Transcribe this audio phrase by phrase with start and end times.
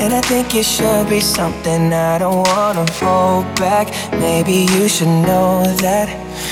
[0.00, 3.86] And I think it should be something I don't wanna hold back.
[4.12, 6.08] Maybe you should know that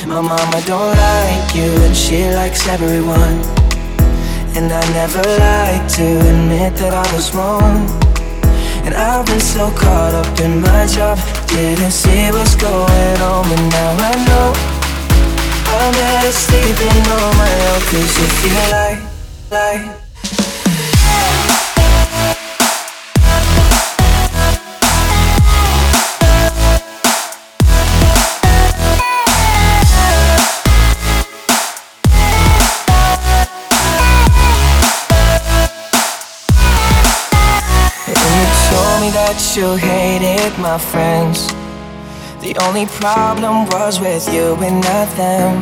[0.07, 3.41] My mama don't like you and she likes everyone.
[4.55, 7.89] And I never like to admit that I was wrong.
[8.85, 11.17] And I've been so caught up in my job
[11.49, 13.49] Didn't see what's going on.
[13.49, 14.49] But now I know
[15.73, 17.81] I'm better sleeping on my own.
[17.89, 18.13] Cause
[18.45, 19.01] you like,
[19.51, 20.09] like
[39.13, 41.49] that you hated my friends.
[42.41, 45.53] The only problem was with you and not them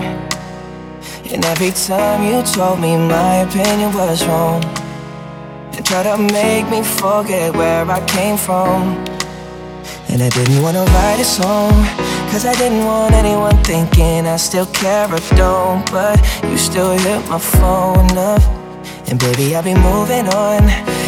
[1.32, 4.62] And every time you told me my opinion was wrong.
[5.74, 9.04] And tried to make me forget where I came from.
[10.08, 11.74] And I didn't wanna write a song.
[12.30, 15.84] Cause I didn't want anyone thinking I still care or don't.
[15.90, 18.42] But you still hit my phone up.
[19.08, 20.62] And baby I'll be moving on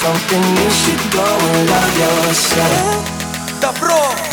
[0.00, 4.29] something You should go and love yourself Добро!